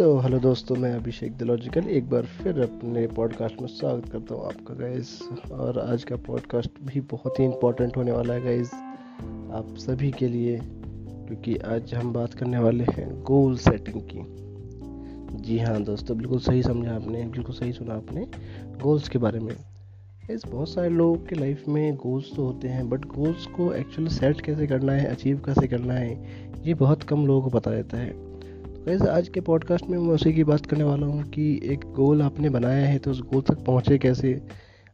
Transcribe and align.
So 0.00 0.18
hello 0.18 0.38
दोस्तों, 0.38 0.76
मैं 0.76 0.92
अभिषेक 0.94 1.32
दिलॉजिकल, 1.36 1.88
एक 1.88 2.08
बार 2.10 2.26
फिर 2.36 2.60
अपने 2.60 3.06
पॉडकास्ट 3.06 3.60
में 3.60 3.66
स्वागत 3.68 4.08
करता 4.08 4.34
हूँ 4.34 4.44
आपका 4.46 4.74
गाइस 4.74 5.10
और 5.52 5.78
आज 5.78 6.04
का 6.04 6.16
पॉडकास्ट 6.16 6.70
भी 6.82 7.00
बहुत 7.00 7.40
ही 7.40 7.44
इम्पोर्टेंट 7.44 7.96
होने 7.96 8.12
वाला 8.12 8.34
है 8.34 8.40
गाइस 8.40 8.72
आप 9.54 9.74
सभी 9.78 10.10
के 10.10 10.28
लिए, 10.28 10.56
क्योंकि 10.58 11.56
आज 11.56 11.94
हम 11.94 12.12
बात 12.12 12.34
करने 12.34 12.58
वाले 12.58 12.84
हैं 12.84 13.08
गोल 13.22 13.56
सेटिंग 13.56 14.00
की। 14.12 14.24
जी 15.42 15.58
हाँ 15.58 15.82
दोस्तों, 15.82 16.16
बिल्कुल 16.18 16.38
सही 16.38 16.62
समझा 16.62 16.94
आपने, 16.94 17.24
बिल्कुल 17.26 17.54
सही 17.54 17.72
सुना 17.72 17.94
आपने 17.94 18.26
गोल्स 18.82 19.08
के 19.08 19.18
बारे 19.18 19.40
में। 19.40 19.54
इस 20.30 20.46
बहुत 20.46 20.68
सारे 20.68 20.88
लोगों 20.88 21.16
के 21.26 21.36
लाइफ 21.36 21.68
में 21.68 21.94
गोल्स 21.96 22.34
तो 22.36 22.46
होते 22.46 22.68
हैं 22.68 22.88
बट 22.88 23.04
गोल्स 23.08 23.46
को 23.46 23.72
एक्चुअली 23.72 24.10
सेट 24.10 24.40
कैसे 24.40 24.66
करना 24.66 24.92
है 24.92 25.04
अचीव 25.06 25.42
कैसे 25.46 25.68
करना 25.68 25.94
है, 25.94 26.18
ये 26.64 26.74
बहुत 26.74 27.02
कम 27.02 27.26
लोगों 27.26 27.42
को 27.42 27.58
पता 27.58 27.70
रहता 27.70 27.96
है। 27.96 28.29
वैसे 28.86 29.08
आज 29.08 29.28
के 29.28 29.40
पॉडकास्ट 29.40 29.86
में 29.86 29.98
मैं 29.98 30.14
उसी 30.14 30.32
की 30.32 30.44
बात 30.44 30.66
करने 30.66 30.84
वाला 30.84 31.06
हूँ 31.06 31.22
कि 31.22 31.60
एक 31.64 31.80
गोल 31.92 32.22
आपने 32.22 32.50
बनाया 32.50 32.86
है 32.86 32.98
तो 32.98 33.10
उस 33.10 33.22
गोल 33.22 33.42
तक 33.42 33.54
पहुँचे 33.54 33.98
कैसे? 33.98 34.40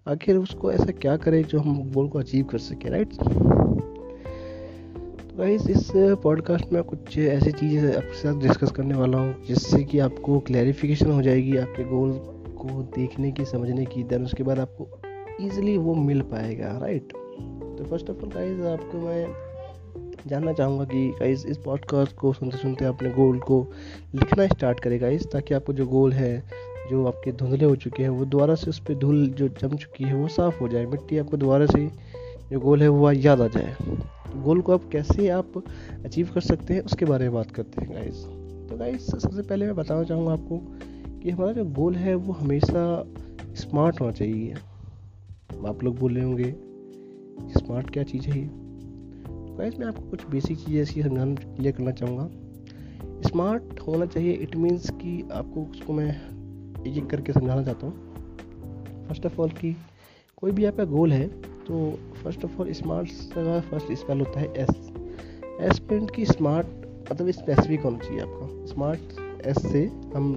आखिर 0.09 0.37
उसको 0.37 0.73
ऐसा 0.73 0.85
क्या 0.85 1.17
करें 1.17 1.43
जो 1.43 1.61
हम 1.61 1.93
गोल 1.93 2.09
को 2.09 2.19
अचीव 2.19 2.45
कर 2.45 2.59
सकें 2.59 2.91
राइट 2.91 3.15
तो 5.37 5.45
इस 5.45 5.93
पॉडकास्ट 5.97 6.73
में 6.73 6.83
कुछ 6.83 7.19
ऐसी 7.19 7.53
चीज़ें 7.53 7.97
आपके 7.97 8.15
साथ 8.15 8.41
डिस्कस 8.41 8.71
करने 8.71 8.95
वाला 8.95 9.19
हूँ, 9.19 9.35
जिससे 9.49 9.85
कि 9.85 9.99
आपको 9.99 10.41
क्लैरिफिकेशन 10.41 11.11
हो 11.11 11.23
जाएगी, 11.23 11.57
आपके 11.57 11.85
गोल 11.85 12.13
को 12.55 12.83
देखने 12.83 13.33
की, 13.33 13.45
समझने 13.45 13.85
की 13.85 14.03
देन 14.03 14.25
उसके 14.25 14.43
बाद 14.43 14.59
आपको 14.59 15.03
ईजिली 15.41 15.77
वो 15.77 15.95
मिल 15.95 16.21
पाएगा 16.21 16.79
राइट 16.79 17.13
तो 17.79 17.85
फ़र्स्ट 17.85 18.11
ऑफ़ 18.11 18.23
ऑल 18.23 18.29
गाइस 18.29 18.61
आपको 18.61 18.99
मैं 18.99 19.46
जानना 20.27 20.53
चाहूँगा 20.53 20.85
कि 20.85 21.09
गाइस 21.21 21.47
इस 21.47 21.59
पॉडकास्ट 21.59 22.17
को 22.17 22.33
सुनते 22.33 22.57
सुनते 22.57 22.85
अपने 22.85 23.11
गोल 23.11 23.39
को 23.39 23.67
लिखना 24.15 24.47
स्टार्ट 24.47 24.81
करें 24.81 25.01
गाइस 25.01 25.27
ताकि 25.33 25.55
आपको 25.55 25.73
जो 25.73 25.87
गोल 25.87 26.13
है, 26.13 26.43
जो 26.91 27.07
आपके 27.07 27.33
धुंधले 27.33 27.65
हो 27.65 27.77
चुके 27.77 28.03
हैं, 28.03 28.11
वो 28.11 28.25
दोबारा 28.25 28.55
से 28.55 28.71
उस 28.71 28.79
पर 28.79 28.95
धूल 28.95 29.27
जो 29.29 29.49
जम 29.49 29.77
चुकी 29.77 30.05
है, 30.05 30.15
वो 30.15 30.29
साफ़ 30.29 30.59
हो 30.61 30.69
जाए, 30.69 30.87
मिट्टी 30.87 31.19
आपको 31.19 31.37
दोबारा 31.37 31.67
से 31.67 31.87
जो 32.53 32.61
गोल 32.61 32.83
है, 32.83 32.89
वो 32.89 33.13
याद 33.13 33.41
आ 33.41 33.47
जाए। 33.49 33.77
गोल 34.37 34.61
को 34.61 34.73
आप 34.73 34.89
कैसे 34.93 35.29
आप 35.29 35.63
अचीव 36.05 36.31
कर 36.35 36.41
सकते 36.41 36.75
हैं, 36.75 36.81
उसके 36.81 37.05
बारे 37.05 37.25
में 37.25 37.35
बात 37.35 37.51
करते 37.51 37.85
हैं 37.85 37.95
गाइस 37.95 38.25
तो 38.71 38.77
गाइस 38.79 39.07
सबसे 39.07 39.43
पहले 39.43 39.67
मैं 39.67 39.77
बताना 39.77 40.05
चाहूँगा 40.05 40.33
आपको 40.33 40.59
कि 41.23 41.31
हमारा 41.31 41.53
जो 41.53 41.65
गोल 41.65 41.95
है, 41.95 42.15
वो 42.15 42.33
हमेशा 42.33 43.07
स्मार्ट 43.55 44.01
होना 44.01 44.13
चाहिए। 44.13 44.55
आप 45.69 45.85
लोग 45.85 45.99
बोल 45.99 46.15
रहे 46.15 46.25
होंगे 46.25 46.55
स्मार्ट 47.59 47.91
क्या 47.91 48.03
चीज़ 48.03 48.29
है 48.29 48.39
ये? 48.39 48.66
गाइस, 49.59 49.79
मैं 49.79 49.87
आपको 49.87 50.11
कुछ 50.11 50.27
बेसिक 50.27 50.59
चीज़ें 50.59 50.81
ऐसी 50.83 51.03
समझाना 51.03 51.35
क्लियर 51.35 51.73
करना 51.73 51.91
चाहूँगा। 51.91 53.29
स्मार्ट 53.29 53.81
होना 53.81 54.07
चाहिए 54.07 54.33
इट 54.33 54.57
मीन्स 54.57 54.91
कि 54.91 55.29
आपको 55.33 55.63
उसको 55.63 55.93
मैं 55.93 56.09
एक 56.83 56.97
एक 56.99 57.07
करके 57.07 57.33
समझाना 57.33 57.63
चाहता 57.63 57.87
हूँ। 57.87 59.07
फ़र्स्ट 59.09 59.27
ऑफ़ 59.27 59.41
ऑल 59.41 59.51
कि 59.51 59.75
कोई 60.37 60.53
भी 60.53 60.65
आपका 60.65 60.85
गोल 60.85 61.13
है 61.13 61.27
तो 61.65 61.91
फ़र्स्ट 62.23 62.45
ऑफ़ 62.45 62.61
ऑल 62.61 62.73
स्मार्ट 62.73 63.09
का 63.35 63.61
फ़र्स्ट 63.61 63.93
स्पेल 63.93 64.21
होता 64.21 64.41
है 64.41 64.53
एस 64.57 64.91
एस 65.61 65.79
पेंट 65.79 66.11
की 66.11 66.27
स्मार्ट 66.27 66.67
मतलब 67.13 67.31
स्पेसिफिक 67.31 67.81
होना 67.81 67.99
चाहिए 67.99 68.21
आपका। 68.21 68.67
स्मार्ट 68.67 69.47
एस 69.47 69.63
से 69.63 69.85
हम 70.17 70.35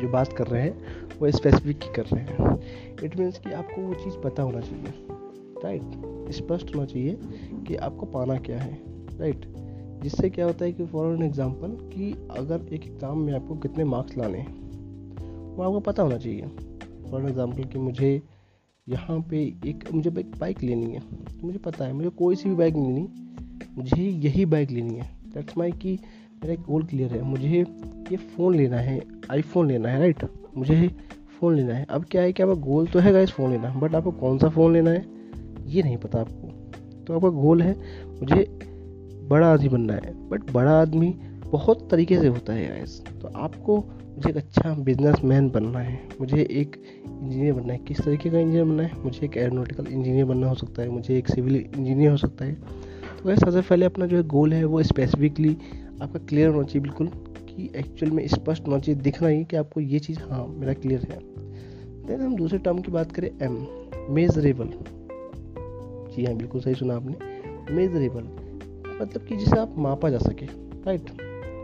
जो 0.00 0.08
बात 0.08 0.32
कर 0.32 0.46
रहे 0.46 0.62
हैं, 0.62 1.16
वो 1.20 1.30
स्पेसिफिक 1.30 1.78
की 1.78 1.92
कर 1.96 2.04
रहे 2.04 2.22
हैं। 2.22 2.96
इट 3.04 3.18
मीन्स 3.18 3.38
कि 3.38 3.52
आपको 3.52 3.82
वो 3.82 3.94
चीज़ 3.94 4.14
पता 4.14 4.42
होना 4.42 4.60
चाहिए। 4.60 4.92
राइट 5.64 6.17
स्पष्ट 6.32 6.74
होना 6.74 6.86
चाहिए 6.86 7.18
कि 7.66 7.76
आपको 7.76 8.06
पाना 8.06 8.36
क्या 8.38 8.58
है 8.58 8.78
राइट 9.20 9.46
जिससे 10.02 10.30
क्या 10.30 10.46
होता 10.46 10.64
है 10.64 10.72
कि 10.72 10.84
फॉर 10.86 11.14
एन 11.14 11.22
एग्ज़ाम्पल 11.22 11.68
कि 11.92 12.10
अगर 12.38 12.66
एक 12.74 12.86
एग्ज़ाम 12.86 13.18
में 13.18 13.32
आपको 13.34 13.54
कितने 13.56 13.84
मार्क्स 13.84 14.16
लाने 14.18 14.38
हैं, 14.38 14.52
वो 15.56 15.62
आपको 15.62 15.80
पता 15.82 16.02
होना 16.02 16.18
चाहिए। 16.18 16.50
फॉर 17.10 17.28
एग्ज़ाम्पल 17.28 17.64
कि 17.64 17.78
मुझे 17.78 18.20
यहाँ 18.86 19.18
पे 19.30 19.42
एक, 19.66 19.84
मुझे 19.92 20.10
एक 20.10 20.38
बाइक 20.40 20.62
लेनी 20.62 20.92
है 20.92 21.00
तो 21.00 21.46
मुझे 21.46 21.58
पता 21.58 21.84
है, 21.84 21.92
मुझे 21.92 22.08
कोई 22.10 22.36
सी 22.36 22.48
भी 22.48 22.54
बाइक 22.54 22.74
लेनी, 22.74 23.08
मुझे 23.76 24.02
यही 24.02 24.44
बाइक 24.46 24.70
लेनी 24.70 24.94
है। 24.94 25.10
दैट्स 25.34 25.58
माई 25.58 25.72
कि 25.72 25.98
मेरा 26.34 26.52
एक 26.52 26.60
गोल 26.60 26.84
क्लियर 26.84 27.12
है, 27.12 27.22
मुझे 27.22 27.48
ये 27.48 28.16
फ़ोन 28.16 28.54
लेना 28.56 28.76
है 28.78 29.00
आईफोन 29.30 29.68
लेना 29.68 29.88
है 29.88 29.98
राइट 29.98 30.24
मुझे 30.56 30.88
फ़ोन 31.40 31.54
लेना 31.56 31.74
है। 31.74 31.84
अब 31.86 32.04
क्या 32.10 32.22
है 32.22 32.32
कि 32.32 32.42
आपका 32.42 32.54
गोल 32.62 32.86
तो 32.86 32.98
है 32.98 33.22
इस 33.22 33.30
फ़ोन 33.30 33.50
लेना 33.50 33.74
बट 33.74 33.94
आपको 33.94 34.10
कौन 34.12 34.38
सा 34.38 34.48
फ़ोन 34.48 34.72
लेना 34.72 34.90
है? 34.90 35.17
ये 35.68 35.82
नहीं 35.82 35.96
पता 35.96 36.20
आपको। 36.20 36.48
तो 37.04 37.14
आपका 37.14 37.28
गोल 37.36 37.62
है 37.62 37.74
मुझे 38.10 38.44
बड़ा 39.30 39.46
आदमी 39.46 39.68
बनना 39.68 39.94
है 39.94 40.12
बट 40.28 40.50
बड़ा 40.52 40.80
आदमी 40.80 41.08
बहुत 41.46 41.88
तरीके 41.90 42.18
से 42.18 42.26
होता 42.28 42.52
है 42.52 42.68
गाइस 42.68 43.00
तो 43.22 43.28
आपको 43.36 43.76
मुझे 43.76 44.30
एक 44.30 44.36
अच्छा 44.36 44.74
बिजनेसमैन 44.74 45.48
बनना 45.50 45.78
है, 45.78 45.98
मुझे 46.20 46.40
एक 46.40 46.76
इंजीनियर 47.06 47.52
बनना 47.54 47.72
है। 47.72 47.78
किस 47.78 48.00
तरीके 48.00 48.30
का 48.30 48.38
इंजीनियर 48.38 48.64
बनना 48.64 48.82
है? 48.82 49.02
मुझे 49.04 49.24
एक 49.26 49.36
एरोनोटिकल 49.36 49.86
इंजीनियर 49.86 50.24
बनना 50.24 50.48
हो 50.48 50.54
सकता 50.54 50.82
है, 50.82 50.88
मुझे 50.88 51.16
एक 51.18 51.28
सिविल 51.28 51.56
इंजीनियर 51.56 52.10
हो 52.10 52.16
सकता 52.16 52.44
है। 52.44 52.54
तो 52.54 53.28
वैसे 53.28 53.40
सबसे 53.40 53.60
पहले 53.60 53.86
अपना 53.86 54.06
जो 54.06 54.16
है 54.16 54.22
गोल 54.26 54.52
है 54.52 54.64
वो 54.64 54.82
स्पेसिफिकली 54.82 55.56
आपका 56.02 56.18
क्लियर 56.18 56.48
होना 56.48 56.62
चाहिए 56.62 56.82
बिल्कुल, 56.82 57.06
कि 57.48 57.70
एक्चुअल 57.76 58.12
में 58.12 58.26
स्पष्ट 58.28 58.66
होना 58.66 58.78
चाहिए। 58.78 59.00
दिखना 59.00 59.28
ही 59.28 59.44
कि 59.44 59.56
आपको 59.56 59.80
ये 59.80 59.98
चीज़ 59.98 60.18
हाँ 60.20 60.46
मेरा 60.48 60.72
क्लियर 60.74 61.06
है। 61.10 61.18
देन 62.06 62.20
हम 62.20 62.36
दूसरे 62.36 62.58
टर्म 62.58 62.78
की 62.78 62.92
बात 62.92 63.12
करें 63.12 63.30
एम 63.42 63.66
मेजरेबल 64.14 64.70
जी 66.18 66.24
हाँ 66.24 66.34
बिल्कुल 66.34 66.60
सही 66.60 66.74
सुना 66.74 66.94
आपने। 66.96 67.74
मेजरेबल 67.74 68.22
मतलब 69.00 69.26
कि 69.26 69.36
जिसे 69.36 69.58
आप 69.60 69.74
मापा 69.78 70.08
जा 70.10 70.18
सके 70.18 70.46
राइट 70.86 71.10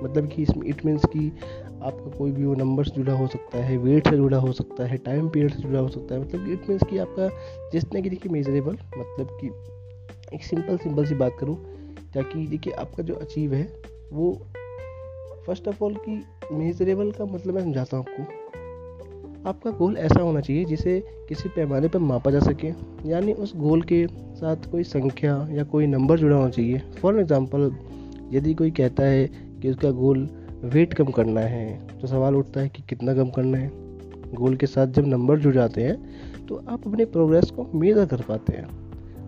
मतलब 0.05 0.29
कि 0.29 0.43
इसमें 0.43 0.67
इट 0.69 0.85
मीन्स 0.87 1.05
कि 1.05 1.29
आपका 1.83 2.11
कोई 2.19 2.31
भी 2.31 2.45
वो 2.45 2.55
नंबर 2.55 2.85
से 2.85 2.91
जुड़ा 2.95 3.13
हो 3.13 3.27
सकता 3.27 3.59
है 3.59 3.77
वेट 3.77 4.09
से 4.09 4.17
जुड़ा 4.17 4.39
हो 4.39 4.53
सकता 4.53 4.87
है 4.87 4.97
टाइम 4.97 5.29
पीरियड 5.29 5.53
से 5.53 5.63
जुड़ा 5.63 5.81
हो 5.81 5.89
सकता 5.89 6.15
है। 6.15 6.21
मतलब 6.21 6.47
कि 6.47 6.53
इट 6.53 6.69
मीन्स 6.69 6.83
कि 6.91 6.99
आपका 6.99 7.29
जिस 7.73 7.85
तरह 7.85 8.01
की 8.01 8.11
देखिए 8.11 8.33
मेजरेबल 8.33 8.79
मतलब 8.99 9.37
कि 9.41 9.47
एक 10.37 10.45
सिंपल 10.45 10.77
सिंपल 10.77 11.07
सी 11.07 11.15
बात 11.15 11.37
करूँ, 11.41 11.57
ताकि 12.15 12.47
देखिए 12.47 12.73
आपका 12.73 13.03
जो 13.03 13.15
अचीव 13.15 13.55
है, 13.55 13.65
वो 14.13 14.33
फ़र्स्ट 15.47 15.69
ऑफ़ 15.69 15.85
ऑल 15.85 15.95
की 16.09 16.25
मेजरेबल 16.53 17.11
का 17.11 17.25
मतलब 17.25 17.55
मैं 17.55 17.63
समझाता 17.63 17.97
हूँ 17.97 18.07
आपको। 18.07 18.44
आपका 19.45 19.71
गोल 19.71 19.97
ऐसा 19.97 20.21
होना 20.21 20.41
चाहिए 20.41 20.65
जिसे 20.65 20.99
किसी 21.29 21.49
पैमाने 21.49 21.89
पर 21.89 21.99
मापा 22.01 22.31
जा 22.31 22.41
सके। 22.41 22.69
यानी 23.09 23.33
उस 23.35 23.53
गोल 23.57 23.83
के 23.83 24.07
साथ 24.07 24.71
कोई 24.71 24.85
संख्या 24.85 25.37
या 25.51 25.65
कोई 25.65 25.87
नंबर 25.87 26.19
जुड़ा 26.19 26.37
होना 26.37 26.51
चाहिए। 26.51 26.83
फॉर 27.01 27.21
एग्ज़ाम्पल 27.21 27.71
यदि 28.33 28.55
कोई 28.55 28.71
कहता 28.71 29.05
है 29.05 29.27
कि 29.63 29.71
उसका 29.71 29.91
गोल 29.93 30.29
वेट 30.65 30.95
कम 30.95 31.11
करना 31.13 31.41
है 31.41 31.67
तो 32.01 32.07
सवाल 32.07 32.37
उठता 32.37 32.61
है 32.61 32.69
कि 32.69 32.83
कितना 32.89 33.15
कम 33.15 33.31
करना 33.31 33.59
है? 33.59 33.71
गोल 34.35 34.57
के 34.57 34.67
साथ 34.67 34.87
जब 34.89 35.07
नंबर 35.07 35.39
जुड़ 35.39 35.55
जाते 35.55 35.83
हैं 35.83 36.47
तो 36.47 36.57
आप 36.69 36.87
अपने 36.87 37.05
प्रोग्रेस 37.07 37.51
को 37.51 37.71
मेज़र 37.75 38.07
कर 38.07 38.21
पाते 38.21 38.53
हैं। 38.53 38.67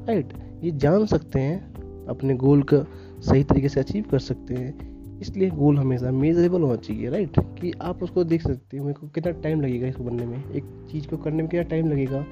राइट 0.07 0.33
ये 0.63 0.71
जान 0.73 1.07
सकते 1.07 1.41
हैं, 1.41 2.07
अपने 2.07 2.35
गोल 2.37 2.63
का 2.63 2.85
सही 3.23 3.45
तरीके 3.45 3.69
से 3.69 3.81
अचीव 3.81 4.05
कर 4.11 4.19
सकते 4.19 4.55
हैं। 4.55 4.96
इसलिए 5.21 5.51
गोल 5.51 5.79
हमेशा 5.79 6.11
मेजरेबल 6.11 6.63
होना 6.63 6.77
चाहिए 6.77 7.11
राइट 7.11 7.39
कि 7.39 7.73
आप 7.83 8.03
उसको 8.03 8.25
देख 8.25 8.43
सकते 8.43 8.79
हो, 8.79 8.85
मेरे 8.85 9.01
को 9.01 9.09
कितना 9.09 9.33
टाइम 9.33 9.61
लगेगा 9.61 9.87
इसको 9.87 10.05
बनने 10.05 10.27
में। 10.27 10.51
एक 10.51 10.65
चीज़ 10.91 11.09
को 11.09 11.17
करने 11.17 11.37
में 11.37 11.49
कितना 11.49 11.63
टाइम 11.63 11.89
लगेगा? 11.89 12.25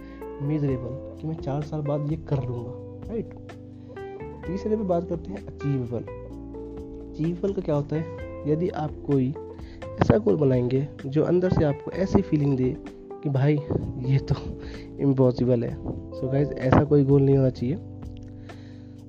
मेजरेबल 0.42 1.20
कि 1.20 1.26
मैं 1.26 1.34
चार 1.34 1.62
साल 1.62 1.80
बाद 1.80 2.10
ये 2.10 2.16
कर 2.16 2.36
लूँगा 2.36 2.84
राइट 3.08 3.34
तीसरे 4.46 4.76
पे 4.76 4.82
बात 4.82 5.08
करते 5.08 5.30
हैं 5.30 5.46
अचीवेबल 5.46 6.00
अचीवेबल 7.10 7.52
का 7.52 7.62
क्या 7.62 7.74
होता 7.74 7.96
है? 7.96 8.04
यदि 8.52 8.68
आप 8.68 8.90
कोई 9.06 9.34
ऐसा 10.02 10.18
गोल 10.18 10.36
बनाएँगे, 10.36 10.88
जो 11.06 11.22
अंदर 11.22 11.50
से 11.50 11.64
आपको 11.64 11.90
ऐसी 11.90 12.22
फीलिंग 12.22 12.56
दे 12.56 12.76
कि 13.22 13.28
भाई, 13.28 13.54
ये 13.98 14.18
तो 14.18 14.34
इम्पॉसिबल 15.00 15.64
है। 15.64 15.74
सो 16.10 16.28
गाइज़ 16.28 16.52
ऐसा 16.52 16.84
कोई 16.84 17.04
गोल 17.04 17.22
नहीं 17.22 17.36
होना 17.36 17.50
चाहिए। 17.50 17.76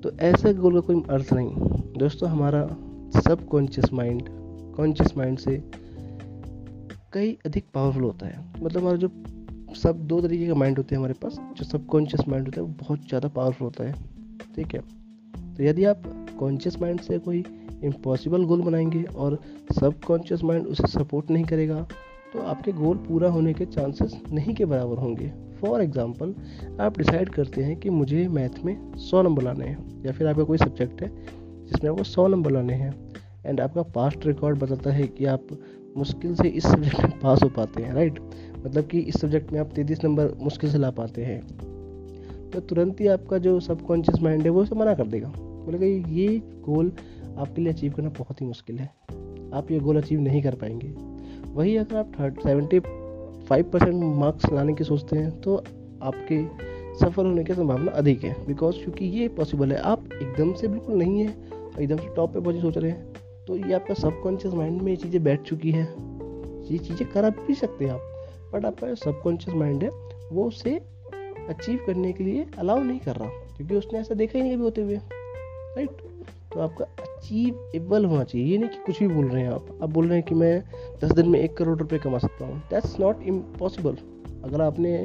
तो 0.04 0.12
ऐसे 0.20 0.54
गोल 0.54 0.74
का 0.74 0.80
कोई 0.80 1.04
अर्थ 1.10 1.34
नहीं। 1.34 1.56
दोस्तों, 1.98 2.30
हमारा 2.30 2.78
सब 3.18 3.48
कॉन्शियस 3.48 3.94
माइंड 3.94 4.30
कॉन्शियस 4.78 5.18
माइंड 5.18 5.38
से 5.38 5.58
कई 7.14 7.38
अधिक 7.46 7.66
पावरफुल 7.74 8.04
होता 8.04 8.28
है। 8.28 8.64
मतलब 8.64 8.82
हमारा 8.82 8.98
जो 8.98 9.10
सब 9.76 10.06
दो 10.08 10.20
तरीके 10.22 10.48
का 10.48 10.56
माइंड 10.56 10.78
होते 10.78 10.96
हैं 10.96 11.00
हमारे 11.00 11.14
पास, 11.14 11.40
जो 11.58 11.64
सब 11.64 11.86
कॉन्शियस 11.88 12.28
माइंड 12.28 12.46
होता 12.46 12.62
है, 12.62 12.68
वो 12.68 12.74
बहुत 12.80 13.08
ज़्यादा 13.08 13.28
पावरफुल 13.28 13.66
होता 13.66 13.84
है। 13.84 13.94
ठीक 14.56 14.74
है? 14.74 14.80
तो 15.56 15.64
यदि 15.64 15.86
आप 15.86 16.04
कॉन्शियस 16.40 16.82
माइंड 16.82 17.00
से 17.02 17.20
कोई 17.20 17.44
इम्पॉसिबल 17.84 18.44
गोल 18.46 18.62
बनाएँगे 18.62 19.04
और 19.04 19.40
सब 19.80 20.00
कॉन्शियस 20.08 20.44
माइंड 20.44 20.68
उसे 20.68 20.88
सपोर्ट 20.90 21.32
नहीं 21.32 21.46
करेगा 21.46 21.82
तो 22.34 22.42
आपके 22.42 22.72
गोल 22.74 22.98
पूरा 22.98 23.30
होने 23.30 23.54
के 23.54 23.66
चांसेस 23.66 24.16
नहीं 24.32 24.54
के 24.56 24.66
बराबर 24.66 24.98
होंगे। 24.98 25.32
फॉर 25.62 25.82
एग्ज़ाम्पल 25.82 26.34
आप 26.82 26.98
डिसाइड 26.98 27.30
करते 27.30 27.64
हैं 27.64 27.76
कि 27.80 27.90
मुझे 27.90 28.28
मैथ 28.28 28.64
में 28.66 28.98
सौ 29.00 29.22
नंबर 29.22 29.44
लाने 29.44 29.66
हैं, 29.66 30.04
या 30.06 30.12
फिर 30.12 30.28
आपका 30.28 30.44
कोई 30.44 30.58
सब्जेक्ट 30.58 31.02
है 31.02 31.10
जिसमें 31.68 31.92
आपको 31.92 32.04
सौ 32.04 32.28
नंबर 32.28 32.52
लाने 32.52 32.74
हैं। 32.74 32.94
एंड 33.46 33.62
आपका 33.62 33.82
पास्ट 33.82 34.26
रिकॉर्ड 34.26 34.60
बताता 34.60 34.92
है 34.92 35.08
कि 35.08 35.26
आप 35.26 35.48
मुश्किल 35.98 36.36
से 36.36 36.48
इस 36.48 36.64
सब्जेक्ट 36.64 37.00
में 37.00 37.20
पास 37.20 37.44
हो 37.44 37.50
पाते 37.50 37.84
हैं 37.84 37.94
राइट 37.94 38.20
मतलब 38.66 38.84
कि 38.84 39.00
इस 39.00 39.20
सब्जेक्ट 39.22 39.52
में 39.54 39.60
आप 39.60 39.70
तैतीस 39.76 40.04
नंबर 40.04 40.32
मुश्किल 40.42 40.72
से 40.72 40.78
ला 40.78 40.90
पाते 40.92 41.26
हैं। 41.26 41.42
तो 42.52 42.60
तुरंत 42.60 43.02
ही 43.02 43.08
आपका 43.08 43.38
जो 43.38 43.60
सबकॉन्शियस 43.60 44.22
माइंड 44.24 44.44
है, 44.44 44.50
वो 44.50 44.62
उसे 44.62 44.76
मना 44.76 44.94
कर 44.94 45.08
देगा। 45.08 45.28
बोलेगा, 45.38 45.86
ये 45.86 46.42
गोल 46.66 46.92
आपके 47.38 47.62
लिए 47.62 47.74
अचीव 47.74 47.94
करना 47.94 48.10
बहुत 48.10 48.42
ही 48.42 48.46
मुश्किल 48.46 48.80
है। 48.80 48.90
आप 49.54 49.72
ये 49.72 49.80
गोल 49.80 49.98
अचीव 49.98 50.20
नहीं 50.20 50.42
कर 50.44 50.56
पाएँगे। 50.56 50.88
वही 51.54 51.76
अगर 51.78 51.96
आप 51.96 52.12
थर्ट 52.20 52.40
सेवेंटी 52.40 52.80
फाइव 53.46 53.64
परसेंट 53.64 54.04
मार्क्स 54.16 54.52
लाने 54.54 54.74
की 54.74 54.84
सोचते 54.84 55.18
हैं 55.18 55.42
तो 55.42 55.56
आपके 56.02 56.44
सफल 57.00 57.26
होने 57.26 57.44
की 57.44 57.54
संभावना 57.54 57.92
अधिक 57.92 58.24
है। 58.24 58.46
बिकॉज़ 58.48 58.76
क्योंकि 58.76 59.06
ये 59.06 59.28
पॉसिबल 59.28 59.72
है, 59.72 59.78
आप 59.78 60.10
एकदम 60.14 60.54
से 60.54 60.68
बिल्कुल 60.68 60.96
नहीं 60.96 61.20
है। 61.20 61.55
एकदम 61.80 61.98
से 61.98 62.14
टॉप 62.16 62.34
पे 62.34 62.40
पहुँचे 62.40 62.62
सोच 62.62 62.78
रहे 62.78 62.92
हैं। 62.92 63.14
तो 63.48 63.58
ये 63.58 63.74
आपका 63.74 63.94
सबकॉन्शियस 63.94 64.54
माइंड 64.54 64.82
में 64.82 64.92
ये 64.92 64.96
चीज़ें 64.98 65.24
बैठ 65.24 65.42
चुकी 65.42 65.72
है। 65.72 65.84
ये 66.72 66.78
चीज़ें 66.78 67.08
कर 67.10 67.30
भी 67.48 67.56
सकते 67.56 67.86
हैं 67.86 67.92
आप 67.92 68.12
बट 68.54 68.66
आपका 68.66 68.88
जो 68.88 68.96
सबकॉन्शियस 68.96 69.56
माइंड 69.58 69.84
है, 69.84 69.90
वो 70.32 70.44
उसे 70.44 70.76
अचीव 71.50 71.80
करने 71.88 72.12
के 72.14 72.24
लिए 72.24 72.46
अलाउ 72.58 72.84
नहीं 72.84 73.00
कर 73.00 73.16
रहा, 73.16 73.30
क्योंकि 73.58 73.76
उसने 73.76 74.00
ऐसा 74.00 74.16
देखा 74.16 74.38
ही 74.38 74.44
नहीं 74.44 74.54
कभी 74.54 74.64
होते 74.64 74.82
हुए। 74.82 74.96
राइट 74.96 75.90
तो 76.54 76.60
आपका 76.60 76.86
अचीवेबल 76.86 78.06
होना 78.06 78.24
चाहिए। 78.24 78.48
ये 78.48 78.58
नहीं 78.58 78.70
कि 78.70 78.78
कुछ 78.86 79.00
भी 79.00 79.08
बोल 79.08 79.28
रहे 79.28 79.44
हैं 79.44 79.50
आप। 79.50 79.80
आप 79.84 79.90
बोल 79.90 80.08
रहे 80.08 80.18
हैं 80.18 80.26
कि 80.28 80.36
मैं 80.36 80.64
दस 81.04 81.12
दिन 81.12 81.30
में 81.30 81.40
एक 81.40 81.58
करोड़ 81.58 81.78
रुपए 81.78 81.98
कमा 81.98 82.18
सकता 82.18 82.46
हूँ। 82.46 82.60
दैट्स 82.70 83.00
नॉट 83.00 83.24
इम्पॉसिबल 83.24 83.98
अगर 84.44 84.62
आपने 84.62 84.96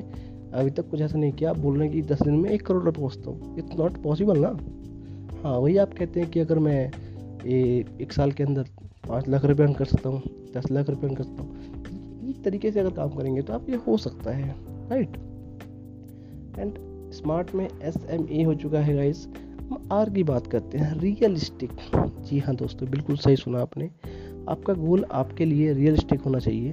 अभी 0.54 0.70
तक 0.70 0.88
कुछ 0.90 1.00
ऐसा 1.00 1.18
नहीं 1.18 1.32
किया, 1.32 1.50
आप 1.50 1.58
बोल 1.58 1.78
रहे 1.78 1.88
हैं 1.88 1.96
कि 1.96 2.02
दस 2.14 2.22
दिन 2.22 2.34
में 2.34 2.50
एक 2.50 2.66
करोड़ 2.66 2.82
रुपये 2.82 3.00
पहुँचता 3.00 3.30
हूँ। 3.30 3.58
इट्स 3.58 3.78
नॉट 3.78 4.02
पॉसिबल 4.02 4.38
ना। 4.38 4.56
हाँ 5.44 5.52
वही 5.52 5.76
आप 5.76 5.92
कहते 5.94 6.20
हैं 6.20 6.30
कि 6.30 6.40
अगर 6.40 6.58
मैं 6.58 6.92
ये 7.46 7.84
एक 8.00 8.12
साल 8.12 8.32
के 8.32 8.42
अंदर 8.42 8.64
पाँच 9.08 9.28
लाख 9.28 9.44
रुपये 9.44 9.66
अर्न 9.66 9.74
कर 9.74 9.84
सकता 9.84 10.08
हूँ, 10.08 10.22
दस 10.56 10.70
लाख 10.70 10.90
रुपये 10.90 11.06
अर्न 11.06 11.16
कर 11.16 11.24
सकता 11.24 11.42
हूँ, 11.42 12.28
इस 12.30 12.42
तरीके 12.44 12.70
से 12.72 12.80
अगर 12.80 12.90
काम 12.90 13.08
करेंगे 13.08 13.42
तो 13.42 13.52
आप 13.52 13.70
ये 13.70 13.76
हो 13.76 13.96
सकता 13.96 14.30
है 14.30 14.54
राइट 14.90 15.16
एंड 16.58 16.74
स्मार्ट 17.12 17.54
में 17.54 17.68
एस 17.82 17.96
एम 18.10 18.26
ए 18.30 18.42
हो 18.42 18.54
चुका 18.54 18.80
है 18.80 18.94
गाइस 18.94 19.26
हम 19.62 19.88
आर 19.92 20.10
की 20.10 20.22
बात 20.24 20.46
करते 20.46 20.78
हैं 20.78 21.00
रियलिस्टिक 21.00 21.70
जी 22.20 22.38
हाँ 22.38 22.54
दोस्तों, 22.56 22.90
बिल्कुल 22.90 23.16
सही 23.16 23.36
सुना 23.36 23.60
आपने. 23.60 23.90
आपका 24.48 24.74
गोल 24.74 25.04
आपके 25.12 25.44
लिए 25.44 25.72
रियलिस्टिक 25.72 26.20
होना 26.20 26.38
चाहिए. 26.38 26.72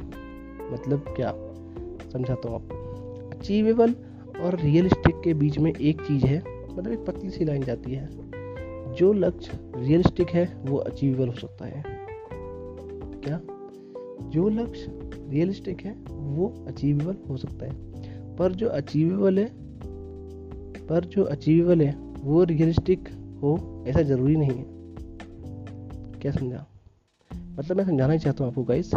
मतलब 0.71 1.13
क्या? 1.15 1.33
समझाता 2.11 2.49
हूँ 2.49 2.55
आपको. 2.55 3.29
अचीवेबल 3.29 3.95
और 4.41 4.59
रियलिस्टिक 4.59 5.21
के 5.23 5.33
बीच 5.33 5.57
में 5.59 5.73
एक 5.73 6.01
चीज़ 6.01 6.25
है 6.25 6.43
मतलब 6.69 6.91
एक 6.91 7.05
पतली 7.05 7.29
सी 7.29 7.45
लाइन 7.45 7.63
जाती 7.63 7.91
है. 7.91 8.26
जो 8.97 9.13
लक्ष्य 9.13 9.51
रियलिस्टिक 9.75 10.29
है, 10.29 10.61
वो 10.65 10.77
अचीवेबल 10.77 11.27
हो 11.27 11.33
सकता 11.33 11.65
है। 11.65 11.83
क्या? 13.23 13.41
जो 14.29 14.49
लक्ष्य 14.49 14.99
रियलिस्टिक 15.29 15.81
है, 15.81 15.91
वो 16.09 16.65
अचीवेबल 16.67 17.15
हो 17.29 17.37
सकता 17.37 17.65
है। 17.65 17.71
पर 18.35 18.51
जो 18.51 18.67
अचीवेबल 18.67 19.39
है, 19.39 19.45
पर 20.87 21.05
जो 21.05 21.23
अचीवेबल 21.23 21.81
है, 21.81 21.95
वो 22.21 22.43
रियलिस्टिक 22.43 23.09
हो, 23.41 23.83
ऐसा 23.87 24.01
ज़रूरी 24.01 24.35
नहीं 24.35 24.51
है। 24.51 24.65
क्या 26.19 26.31
समझा? 26.31 26.67
मतलब 27.31 27.77
मैं 27.77 27.85
समझाना 27.85 28.17
चाहता 28.17 28.43
हूँ 28.43 28.51
आपको 28.51 28.63
गाइस 28.63 28.91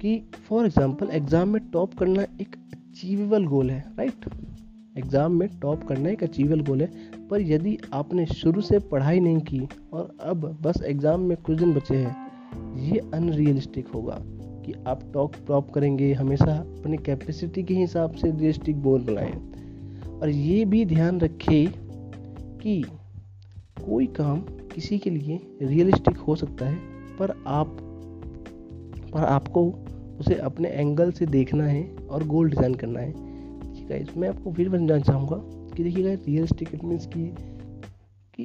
कि 0.00 0.30
फॉर 0.48 0.64
एग्जांपल 0.64 1.08
एग्ज़ाम 1.10 1.48
में 1.48 1.70
टॉप 1.70 1.94
करना 1.94 2.22
एक 2.22 2.56
अचीवेबल 2.74 3.46
गोल 3.46 3.70
है 3.70 3.84
राइट 3.98 4.26
एग्ज़ाम 4.98 5.32
में 5.32 5.48
टॉप 5.60 5.84
करना 5.84 6.08
एक 6.08 6.24
अचीवेबल 6.24 6.60
गोल 6.60 6.80
है। 6.80 7.07
पर 7.30 7.40
यदि 7.40 7.76
आपने 7.92 8.26
शुरू 8.26 8.60
से 8.60 8.78
पढ़ाई 8.78 9.20
नहीं 9.20 9.40
की 9.40 9.68
और 9.92 10.16
अब 10.22 10.58
बस 10.62 10.82
एग्ज़ाम 10.82 11.20
में 11.20 11.36
कुछ 11.36 11.58
दिन 11.58 11.74
बचे 11.74 11.96
हैं, 11.96 12.16
ये 12.76 12.98
अनरियलिस्टिक 13.14 13.88
होगा 13.88 14.18
कि 14.64 14.74
आप 14.86 15.00
टॉप 15.14 15.34
टॉप 15.48 15.70
करेंगे, 15.70 16.12
हमेशा 16.12 16.52
अपनी 16.52 16.96
कैपेसिटी 16.96 17.62
के 17.62 17.74
हिसाब 17.74 18.12
से 18.12 18.30
रियलिस्टिक 18.30 18.80
गोल 18.82 19.02
बनाएँ। 19.02 19.32
और 20.20 20.28
ये 20.28 20.64
भी 20.64 20.84
ध्यान 20.84 21.20
रखें 21.20 21.68
कि 22.58 22.82
कोई 23.80 24.06
काम 24.06 24.40
किसी 24.74 24.98
के 24.98 25.10
लिए 25.10 25.40
रियलिस्टिक 25.62 26.16
हो 26.16 26.36
सकता 26.36 26.66
है, 26.66 26.76
पर 27.18 27.30
आप, 27.46 27.76
पर 29.12 29.24
आपको 29.24 29.64
उसे 30.20 30.34
अपने 30.34 30.68
एंगल 30.68 31.10
से 31.10 31.26
देखना 31.26 31.64
है 31.64 31.82
और 32.10 32.26
गोल 32.26 32.50
डिज़ाइन 32.50 32.74
करना 32.74 33.00
है। 33.00 33.12
ठीक 33.74 33.90
है 33.90 34.04
मैं 34.16 34.28
आपको 34.28 34.52
फिर 34.52 34.68
समझाना 34.68 34.98
चाहूँगा 34.98 35.36
कि 35.78 35.84
देखिएगा 35.84 36.12
रियलिस्टिक 36.26 36.74
इट 36.74 36.84
मीन्स 36.84 37.06
की 37.06 37.24
कि 38.34 38.44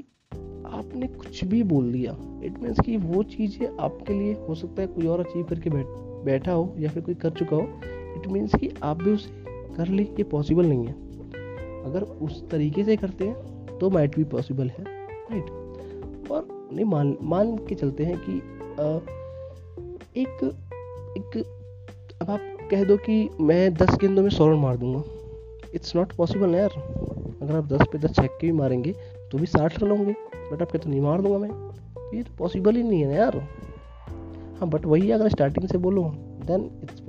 आपने 0.66 1.08
कुछ 1.08 1.44
भी 1.44 1.64
बोल 1.64 1.92
दिया 1.92 2.12
इट 2.44 2.60
मीन्स 2.60 2.80
कि 2.80 2.98
वो 2.98 3.24
चीज़ें 3.24 3.68
आपके 3.80 4.14
लिए 4.14 4.34
हो 4.34 4.56
सकता 4.56 4.82
है 4.82 4.88
कोई 4.88 5.08
और 5.08 5.20
अचीव 5.20 5.44
करके 5.44 5.70
बैठ 5.70 5.86
बैठा 6.26 6.52
हो 6.52 6.74
या 6.80 6.90
फिर 6.90 7.04
कोई 7.04 7.16
कर 7.16 7.30
चुका 7.30 7.56
हो 7.56 7.64
इट 8.18 8.28
मीन्स 8.28 8.56
कि 8.56 8.70
आप 8.84 9.02
भी 9.04 9.12
उसे 9.12 9.30
कर 9.76 9.88
ले 9.88 10.04
ये 10.04 10.24
पॉसिबल 10.24 10.66
नहीं 10.66 10.86
है। 10.86 10.94
अगर 11.86 12.02
उस 12.02 12.50
तरीके 12.50 12.84
से 12.84 12.96
करते 12.96 13.28
हैं 13.28 13.78
तो 13.80 13.90
माइट 13.90 14.16
भी 14.16 14.24
पॉसिबल 14.24 14.70
है 14.70 14.84
राइट 15.32 16.30
और 16.32 16.70
नहीं 16.74 16.86
मान 16.86 17.18
मान 17.22 17.56
के 17.58 17.76
चलते 17.76 18.06
हैं 18.06 18.18
कि 18.18 18.38
आ, 18.80 18.86
एक 20.18 20.44
एक 21.18 21.38
अब 22.22 22.30
आप 22.30 22.68
कह 22.72 22.84
दो 22.84 22.98
कि 22.98 23.30
मैं 23.42 23.74
दस 23.74 23.98
गेंदों 24.02 24.24
में 24.24 24.30
सौ 24.30 24.48
रन 24.48 24.60
मार 24.60 24.78
दूँगा। 24.78 25.04
इट्स 25.76 25.96
नॉट 25.96 26.14
पॉसिबल 26.14 26.56
यार। 26.56 26.70
अगर 27.44 27.56
आप 27.56 27.68
दस 27.68 27.88
पे 27.92 27.98
दस 27.98 28.16
छक्के 28.16 28.48
भी 28.48 28.52
मारेंगे 28.54 28.92
तो 29.32 29.38
भी 29.38 29.46
साठ 29.46 29.82
रन 29.84 29.92
होंगे। 29.92 30.14
बट 30.52 30.62
आप 30.62 30.72
कहते 30.72 30.90
नहीं 30.90 31.02
मार 31.02 31.22
दूँगा 31.22 31.38
मैं। 31.38 31.52
तो 31.96 32.16
ये 32.16 32.24
तो 32.24 32.36
पॉसिबल 32.40 32.76
ही 32.76 32.84
नहीं 32.84 33.02
है 33.02 33.08
ना 33.08 33.16
यार। 33.16 33.38
हाँ 34.60 34.70
बट 34.70 34.86
वही 34.86 35.12
अगर 35.12 35.30
स्टार्टिंग 35.30 35.68
से 35.68 35.78
बोलो 35.78 36.04
देन 36.46 36.70
इट्स 36.84 37.02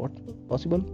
पॉसिबल 0.48 0.84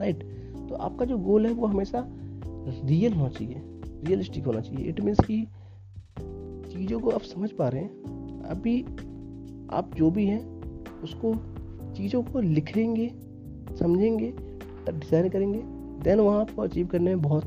राइट 0.00 0.22
तो 0.68 0.74
आपका 0.76 1.04
जो 1.04 1.18
गोल 1.18 1.46
है, 1.46 1.52
वो 1.52 1.66
हमेशा 1.66 2.04
रियल 2.06 3.12
होना 3.12 3.28
चाहिए। 3.28 3.62
रियलिस्टिक 4.04 4.44
होना 4.46 4.60
चाहिए। 4.60 4.88
इट 4.88 5.00
मीन्स 5.00 5.20
कि 5.20 5.46
चीज़ों 6.72 6.98
को 7.00 7.10
आप 7.10 7.22
समझ 7.22 7.50
पा 7.50 7.68
रहे 7.68 7.82
हैं। 7.82 8.42
अभी 8.50 8.82
आप 9.70 9.90
जो 9.96 10.10
भी 10.10 10.26
हैं, 10.26 10.40
उसको, 11.02 11.34
चीज़ों 11.94 12.22
को 12.22 12.40
लिखेंगे, 12.40 13.08
समझेंगे 13.78 14.32
डिज़ाइन 14.90 15.28
करेंगे 15.28 15.58
देन 16.02 16.20
वहाँ 16.20 16.40
आपको 16.40 16.62
अचीव 16.62 16.86
करने 16.86 17.14
में 17.14 17.22
बहुत 17.22 17.44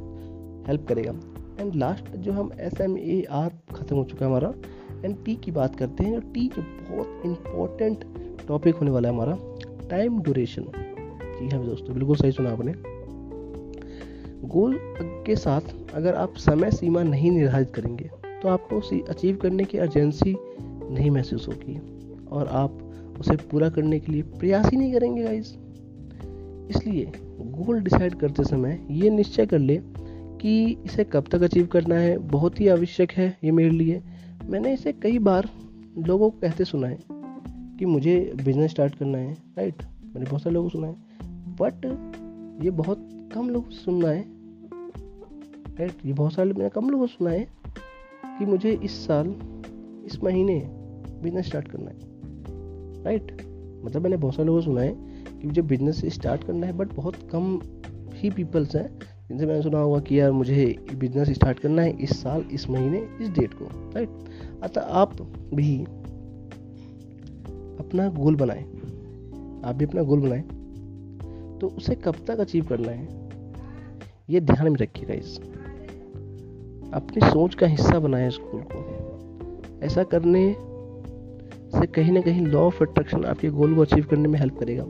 हेल्प 0.67 0.85
करेगा। 0.87 1.11
एंड 1.59 1.75
लास्ट 1.75 2.15
जो 2.17 2.31
हम 2.31 2.51
एस 2.59 2.81
एम 2.81 2.97
ए 2.97 3.21
आर 3.31 3.49
ख़त्म 3.73 3.95
हो 3.95 4.03
चुका 4.03 4.25
है 4.25 4.31
हमारा 4.31 4.53
एंड 5.03 5.15
टी 5.25 5.35
की 5.35 5.51
बात 5.51 5.75
करते 5.75 6.03
हैं 6.03 6.19
टी 6.31 6.47
जो 6.47 6.61
बहुत 6.61 7.21
इम्पोर्टेंट 7.25 8.05
टॉपिक 8.47 8.75
होने 8.75 8.91
वाला 8.91 9.09
है 9.09 9.15
हमारा 9.15 9.37
टाइम 9.89 10.21
ड्यूरेशन 10.21 10.65
जी 11.33 11.49
हाँ 11.49 11.65
दोस्तों, 11.65 11.93
बिल्कुल 11.93 12.15
सही 12.15 12.31
सुना 12.31 12.49
आपने। 12.49 12.73
गोल 14.47 14.77
के 15.25 15.35
साथ 15.35 15.61
अगर 15.93 16.15
आप 16.15 16.33
समय 16.37 16.71
सीमा 16.71 17.03
नहीं 17.03 17.31
निर्धारित 17.31 17.71
करेंगे 17.75 18.09
तो 18.41 18.49
आपको 18.49 18.75
उसे 18.75 18.99
अचीव 19.09 19.35
करने 19.35 19.63
की 19.63 19.77
अर्जेंसी 19.77 20.35
नहीं 20.39 21.11
महसूस 21.11 21.47
होगी, 21.47 21.79
और 22.27 22.47
आप 22.47 23.17
उसे 23.19 23.35
पूरा 23.51 23.69
करने 23.69 23.99
के 23.99 24.11
लिए 24.11 24.21
प्रयास 24.39 24.69
ही 24.71 24.77
नहीं 24.77 24.93
करेंगे 24.93 25.23
गाइज़ 25.23 25.53
इसलिए 26.69 27.11
गोल 27.39 27.79
डिसाइड 27.79 28.15
करते 28.15 28.43
समय 28.43 28.79
ये 28.91 29.09
निश्चय 29.09 29.45
कर 29.45 29.59
ले 29.59 29.77
कि 30.41 30.77
इसे 30.85 31.03
कब 31.03 31.25
तक 31.31 31.41
अचीव 31.41 31.65
करना 31.65 31.95
है, 31.95 32.17
बहुत 32.17 32.59
ही 32.59 32.67
आवश्यक 32.67 33.11
है 33.11 33.37
ये 33.43 33.51
मेरे 33.51 33.69
लिए। 33.69 34.01
मैंने 34.45 34.73
इसे 34.73 34.93
कई 34.93 35.19
बार 35.19 35.49
लोगों 35.97 36.29
को 36.29 36.39
कहते 36.39 36.65
सुना 36.65 36.87
है 36.87 36.97
कि 37.77 37.85
मुझे 37.85 38.33
बिज़नेस 38.35 38.71
स्टार्ट 38.71 38.95
करना 38.95 39.17
है 39.17 39.33
राइट 39.57 39.83
मैंने 39.83 40.25
बहुत 40.25 40.41
सारे 40.41 40.53
लोगों 40.53 40.69
को 40.69 40.77
सुना 40.77 40.87
है। 40.87 40.95
बट 41.61 41.85
ये 42.63 42.71
बहुत 42.71 43.09
कम 43.33 43.49
लोग 43.49 43.69
सुनना 43.69 44.07
है 44.07 44.25
राइट 45.77 46.05
ये 46.05 46.13
बहुत 46.13 46.33
सारे 46.33 46.53
मैंने 46.53 46.69
कम 46.69 46.89
लोगों 46.89 47.07
को 47.07 47.13
सुना 47.13 47.29
है 47.29 47.47
कि 48.39 48.45
मुझे 48.45 48.71
इस 48.83 49.05
साल, 49.07 49.35
इस 50.05 50.19
महीने 50.23 50.59
बिज़नेस 51.23 51.45
स्टार्ट 51.45 51.67
करना 51.67 51.89
है 51.89 53.03
राइट 53.03 53.31
मतलब 53.85 54.01
मैंने 54.01 54.17
बहुत 54.17 54.35
सारे 54.35 54.45
लोगों 54.47 54.59
को 54.59 54.65
सुना 54.65 54.81
है 54.81 54.93
कि 55.41 55.47
मुझे 55.47 55.61
बिज़नेस 55.61 56.01
स्टार्ट 56.05 56.43
करना 56.43 56.67
है 56.67 56.73
बट 56.73 56.93
बहुत 56.93 57.15
कम 57.31 57.59
ही 58.13 58.29
पीपल्स 58.29 58.75
हैं 58.75 58.89
जिनसे 59.31 59.45
मैंने 59.45 59.61
सुना 59.61 59.79
होगा 59.79 59.99
कि 59.99 60.19
यार 60.19 60.31
मुझे 60.31 60.85
बिज़नेस 60.95 61.29
स्टार्ट 61.29 61.59
करना 61.59 61.81
है 61.81 61.91
इस 62.01 62.21
साल, 62.21 62.41
इस 62.51 62.69
महीने, 62.69 63.07
इस 63.21 63.29
डेट 63.29 63.53
को 63.53 63.65
राइट 63.65 64.09
अतः 64.63 64.81
आप 64.81 65.21
भी 65.53 65.83
अपना 67.79 68.09
गोल 68.09 68.35
बनाएँ। 68.35 68.63
आप 69.65 69.75
भी 69.75 69.85
अपना 69.85 70.03
गोल 70.03 70.19
बनाएँ। 70.19 70.41
तो 71.59 71.67
उसे 71.67 71.95
कब 71.95 72.15
तक 72.27 72.39
अचीव 72.39 72.65
करना 72.65 72.91
है, 72.91 73.29
ये 74.29 74.41
ध्यान 74.41 74.69
में 74.69 74.77
रखिएगा 74.77 75.13
इस 75.13 75.39
अपनी 76.93 77.29
सोच 77.29 77.55
का 77.55 77.67
हिस्सा 77.67 77.99
बनाए 77.99 78.27
इस 78.27 78.39
गोल 78.41 78.61
को। 78.71 79.85
ऐसा 79.85 80.03
करने 80.03 80.55
से 81.79 81.87
कहीं 81.87 82.11
ना 82.11 82.21
कहीं 82.21 82.41
लॉ 82.41 82.59
ऑफ़ 82.59 82.83
अट्रैक्शन 82.83 83.25
आपके 83.25 83.49
गोल 83.49 83.75
को 83.75 83.81
अचीव 83.81 84.05
करने 84.05 84.27
में 84.27 84.39
हेल्प 84.39 84.59
करेगा। 84.59 84.85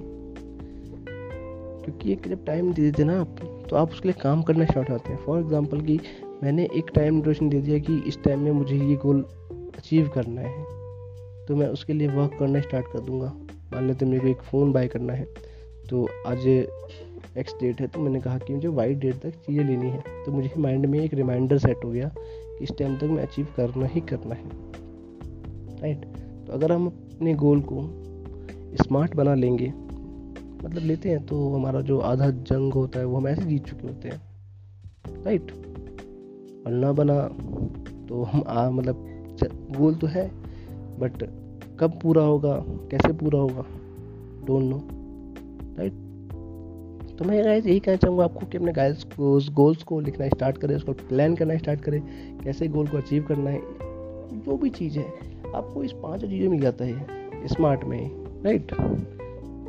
क्योंकि 1.83 2.11
एक 2.11 2.27
जब 2.27 2.45
टाइम 2.45 2.73
दे 2.73 2.81
देते 2.81 3.03
ना 3.03 3.19
आप। 3.21 3.35
तो 3.69 3.75
आप 3.75 3.91
उसके 3.91 4.07
लिए 4.09 4.21
काम 4.21 4.41
करना 4.41 4.65
स्टार्ट 4.65 4.89
होते 4.89 5.09
हैं। 5.09 5.17
फॉर 5.17 5.39
एग्ज़ाम्पल 5.39 5.81
कि 5.81 5.99
मैंने 6.43 6.67
एक 6.75 6.91
टाइम 6.95 7.21
ड्यूरेशन 7.21 7.49
दे 7.49 7.61
दिया 7.61 7.79
कि 7.79 7.97
इस 8.07 8.23
टाइम 8.23 8.39
में 8.39 8.51
मुझे 8.51 8.75
ये 8.77 8.95
गोल 8.95 9.21
अचीव 9.77 10.09
करना 10.15 10.41
है। 10.41 10.63
तो 11.47 11.55
मैं 11.55 11.67
उसके 11.67 11.93
लिए 11.93 12.07
वर्क 12.07 12.35
करना 12.39 12.61
स्टार्ट 12.61 12.85
कर 12.93 12.99
दूँगा। 12.99 13.33
मान 13.73 13.87
लेते 13.87 14.05
मेरे 14.05 14.19
को 14.19 14.27
एक 14.27 14.41
फ़ोन 14.41 14.71
बाय 14.71 14.87
करना 14.87 15.13
है। 15.13 15.25
तो 15.89 16.07
आज 16.27 16.47
एक्स 17.37 17.53
डेट 17.61 17.81
है 17.81 17.87
तो 17.87 17.99
मैंने 17.99 18.19
कहा 18.21 18.37
कि 18.37 18.53
मुझे 18.53 18.67
वाई 18.67 18.93
डेट 18.95 19.15
तक 19.15 19.35
चीज़ें 19.45 19.63
लेनी 19.63 19.89
है। 19.89 20.03
तो 20.25 20.31
मुझे 20.31 20.51
माइंड 20.57 20.85
में 20.85 20.99
एक 20.99 21.13
रिमाइंडर 21.13 21.57
सेट 21.57 21.83
हो 21.85 21.89
गया 21.89 22.11
कि 22.17 22.63
इस 22.63 22.71
टाइम 22.79 22.97
तक 22.97 23.03
मैं 23.03 23.23
अचीव 23.23 23.47
करना 23.57 23.85
ही 23.85 24.01
करना 24.01 24.35
है। 24.35 24.49
राइट 25.81 26.05
तो 26.47 26.53
अगर 26.53 26.71
हम 26.71 26.87
अपने 26.87 27.33
गोल 27.33 27.61
को 27.71 27.81
स्मार्ट 28.83 29.15
बना 29.15 29.33
लेंगे 29.35 29.71
मतलब 30.63 30.83
लेते 30.83 31.09
हैं 31.09 31.25
तो 31.25 31.47
हमारा 31.53 31.81
जो 31.81 31.99
आधा 31.99 32.29
जंग 32.29 32.73
होता 32.73 32.99
है 32.99 33.05
वो 33.05 33.17
हम 33.17 33.27
ऐसे 33.27 33.41
जीत 33.41 33.65
चुके 33.65 33.87
होते 33.87 34.09
हैं। 34.09 35.23
राइट 35.25 35.51
और 36.65 36.71
ना 36.73 36.91
बना 36.91 37.15
तो 38.07 38.23
हम 38.23 38.43
आ 38.47 38.69
मतलब 38.69 39.07
गोल 39.77 39.95
तो 39.95 40.07
है 40.07 40.27
बट 40.99 41.23
कब 41.79 41.99
पूरा 42.01 42.23
होगा, 42.23 42.53
कैसे 42.91 43.13
पूरा 43.13 43.39
होगा 43.39 43.65
डोंट 44.45 44.63
नो 44.63 44.77
राइट 45.77 45.93
तो 47.19 47.25
मैं 47.25 47.43
गाइस 47.45 47.65
यही 47.65 47.79
कहना 47.79 47.97
चाहूँगा 47.97 48.23
आपको 48.23 48.45
कि 48.45 48.57
अपने 48.57 48.71
गाइस 48.73 49.03
को, 49.03 49.33
उस 49.33 49.49
गोल्स 49.53 49.83
को 49.83 49.99
लिखना 49.99 50.27
स्टार्ट 50.27 50.57
करें, 50.57 50.75
उसको 50.75 50.93
प्लान 50.93 51.35
करना 51.35 51.57
स्टार्ट 51.57 51.81
करें, 51.81 52.01
कैसे 52.43 52.67
गोल 52.67 52.87
को 52.87 52.97
अचीव 52.97 53.23
करना 53.23 53.49
है, 53.49 53.61
जो 54.45 54.57
भी 54.57 54.69
चीज़ 54.69 54.99
है, 54.99 55.05
आपको 55.55 55.83
इस 55.83 55.91
पाँच 56.03 56.21
चीज़ें 56.21 56.47
मिल 56.49 56.61
जाता 56.61 56.85
है 56.85 57.47
स्मार्ट 57.47 57.83
में 57.83 57.99
राइट 58.43 58.71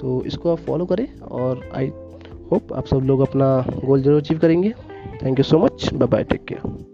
तो 0.02 0.22
इसको 0.26 0.52
आप 0.52 0.58
फॉलो 0.58 0.86
करें 0.86 1.06
और 1.20 1.68
आई 1.74 1.88
होप 2.52 2.72
आप 2.72 2.86
सब 2.86 3.02
लोग 3.04 3.20
अपना 3.20 3.54
गोल 3.84 4.02
ज़रूर 4.02 4.20
अचीव 4.20 4.38
करेंगे। 4.38 4.74
Thank 5.22 5.38
you 5.38 5.44
so 5.44 5.58
much 5.58 5.92
bye 5.94 6.08
bye 6.08 6.24
take 6.24 6.44
care 6.44 6.91